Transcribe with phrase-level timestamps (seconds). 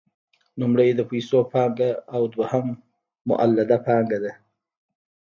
[0.59, 2.67] لومړی د پیسو پانګه او دویم
[3.27, 4.31] مولده پانګه ده